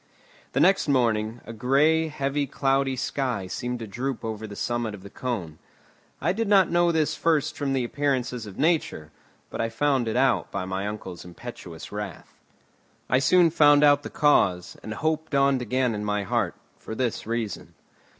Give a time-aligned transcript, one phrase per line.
[0.53, 5.03] The next morning, a grey, heavy, cloudy sky seemed to droop over the summit of
[5.03, 5.59] the cone.
[6.19, 9.11] I did not know this first from the appearances of nature,
[9.51, 12.33] but I found it out by my uncle's impetuous wrath.
[13.11, 16.55] I soon found out the cause, and hope dawned again in my heart.
[16.79, 17.75] For this reason.